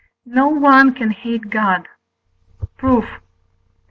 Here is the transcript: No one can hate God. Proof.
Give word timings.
No 0.25 0.47
one 0.47 0.95
can 0.95 1.11
hate 1.11 1.51
God. 1.51 1.87
Proof. 2.79 3.05